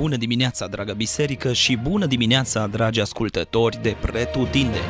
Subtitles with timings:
[0.00, 4.84] Bună dimineața, dragă biserică, și bună dimineața, dragi ascultători de Pretutindeni!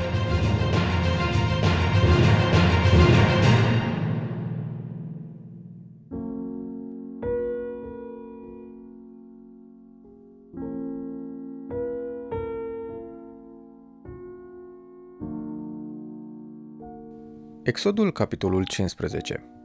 [17.63, 19.60] Exodul, capitolul 15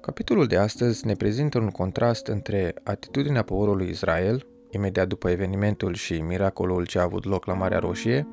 [0.00, 6.20] Capitolul de astăzi ne prezintă un contrast între atitudinea poporului Israel, imediat după evenimentul și
[6.20, 8.26] miracolul ce a avut loc la Marea Roșie,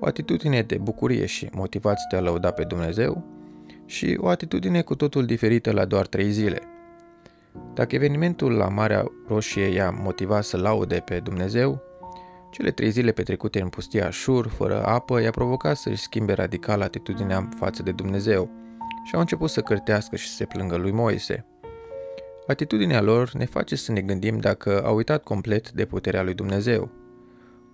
[0.00, 3.24] o atitudine de bucurie și motivați de a lăuda pe Dumnezeu,
[3.86, 6.60] și o atitudine cu totul diferită la doar trei zile.
[7.74, 11.82] Dacă evenimentul la Marea Roșie i-a motivat să laude pe Dumnezeu,
[12.50, 17.48] cele trei zile petrecute în pustia Șur, fără apă, i-a provocat să-și schimbe radical atitudinea
[17.58, 18.59] față de Dumnezeu
[19.04, 21.44] și au început să cârtească și să se plângă lui Moise.
[22.46, 26.90] Atitudinea lor ne face să ne gândim dacă au uitat complet de puterea lui Dumnezeu.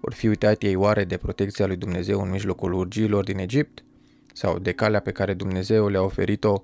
[0.00, 3.84] Or fi uitat ei oare de protecția lui Dumnezeu în mijlocul urgiilor din Egipt?
[4.32, 6.62] Sau de calea pe care Dumnezeu le-a oferit-o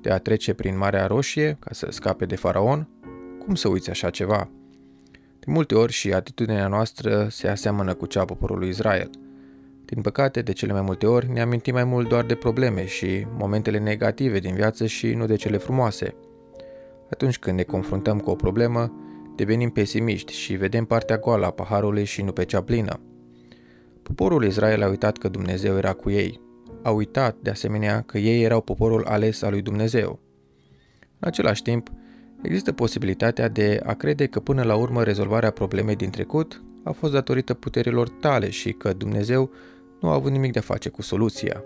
[0.00, 2.88] de a trece prin Marea Roșie ca să scape de faraon?
[3.44, 4.48] Cum să uiți așa ceva?
[5.38, 9.10] De multe ori și atitudinea noastră se aseamănă cu cea a poporului Israel.
[9.84, 13.26] Din păcate, de cele mai multe ori, ne amintim mai mult doar de probleme și
[13.38, 16.14] momentele negative din viață și nu de cele frumoase.
[17.10, 18.92] Atunci când ne confruntăm cu o problemă,
[19.36, 23.00] devenim pesimiști și vedem partea goală a paharului și nu pe cea plină.
[24.02, 26.40] Poporul Israel a uitat că Dumnezeu era cu ei.
[26.82, 30.20] A uitat, de asemenea, că ei erau poporul ales al lui Dumnezeu.
[31.18, 31.90] În același timp,
[32.44, 37.12] Există posibilitatea de a crede că până la urmă rezolvarea problemei din trecut a fost
[37.12, 39.50] datorită puterilor tale și că Dumnezeu
[40.04, 41.64] nu a avut nimic de a face cu soluția.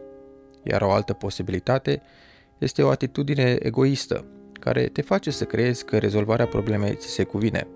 [0.62, 2.02] Iar o altă posibilitate
[2.58, 7.66] este o atitudine egoistă, care te face să crezi că rezolvarea problemei ți se cuvine.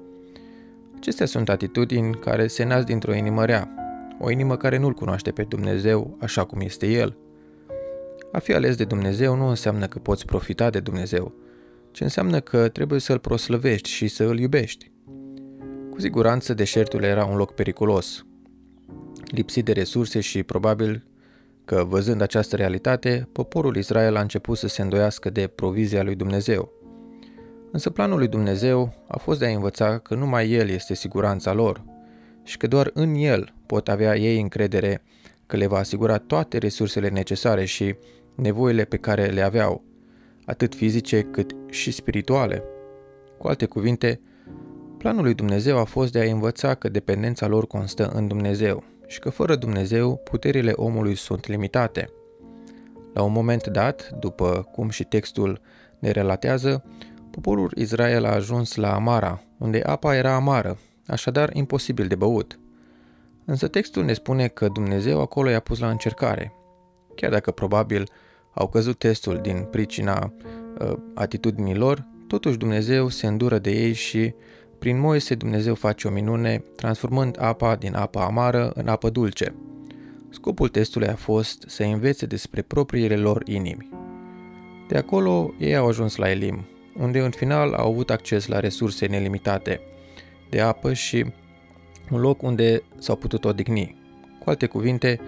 [0.96, 3.74] Acestea sunt atitudini care se nasc dintr-o inimă rea,
[4.20, 7.16] o inimă care nu-L cunoaște pe Dumnezeu așa cum este El.
[8.32, 11.34] A fi ales de Dumnezeu nu înseamnă că poți profita de Dumnezeu,
[11.90, 14.90] ce înseamnă că trebuie să-L proslăvești și să îl iubești.
[15.90, 18.26] Cu siguranță deșertul era un loc periculos,
[19.32, 21.04] lipsit de resurse și probabil
[21.64, 26.72] că, văzând această realitate, poporul Israel a început să se îndoiască de provizia lui Dumnezeu.
[27.70, 31.84] Însă planul lui Dumnezeu a fost de a învăța că numai El este siguranța lor
[32.42, 35.02] și că doar în El pot avea ei încredere
[35.46, 37.94] că le va asigura toate resursele necesare și
[38.34, 39.84] nevoile pe care le aveau,
[40.44, 42.62] atât fizice cât și spirituale.
[43.38, 44.20] Cu alte cuvinte,
[44.98, 49.18] planul lui Dumnezeu a fost de a învăța că dependența lor constă în Dumnezeu și
[49.18, 52.10] că fără Dumnezeu puterile omului sunt limitate.
[53.14, 55.60] La un moment dat, după cum și textul
[55.98, 56.84] ne relatează,
[57.30, 62.58] poporul Israel a ajuns la Amara, unde apa era amară, așadar imposibil de băut.
[63.44, 66.52] Însă textul ne spune că Dumnezeu acolo i-a pus la încercare.
[67.14, 68.08] Chiar dacă probabil
[68.54, 70.32] au căzut testul din pricina
[70.80, 74.34] uh, atitudinii lor, totuși Dumnezeu se îndură de ei și
[74.82, 79.54] prin Moise Dumnezeu face o minune, transformând apa din apă amară în apă dulce.
[80.30, 83.88] Scopul testului a fost să învețe despre propriile lor inimi.
[84.88, 86.64] De acolo ei au ajuns la Elim,
[86.98, 89.80] unde în final au avut acces la resurse nelimitate
[90.50, 91.26] de apă și
[92.10, 93.96] un loc unde s-au putut odihni.
[94.38, 95.20] Cu alte cuvinte,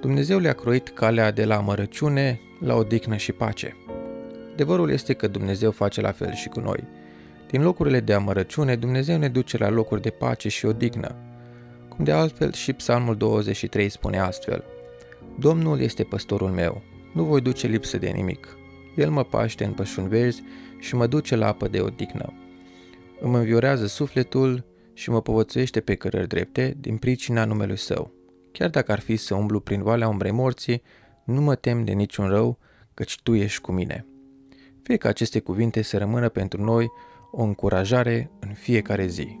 [0.00, 3.76] Dumnezeu le-a croit calea de la amărăciune la odihnă și pace.
[4.52, 7.06] Adevărul este că Dumnezeu face la fel și cu noi.
[7.50, 11.14] Din locurile de amărăciune, Dumnezeu ne duce la locuri de pace și odihnă.
[11.88, 14.64] Cum de altfel și Psalmul 23 spune astfel,
[15.38, 16.82] Domnul este păstorul meu,
[17.14, 18.56] nu voi duce lipsă de nimic.
[18.96, 20.42] El mă paște în pășuni verzi
[20.78, 22.32] și mă duce la apă de odihnă.
[23.20, 28.12] Îmi înviorează sufletul și mă povățuiește pe cărări drepte din pricina numelui său.
[28.52, 30.82] Chiar dacă ar fi să umblu prin valea umbrei morții,
[31.24, 32.58] nu mă tem de niciun rău,
[32.94, 34.06] căci Tu ești cu mine.
[34.82, 36.90] Fie ca aceste cuvinte să rămână pentru noi
[37.30, 39.40] o încurajare în fiecare zi.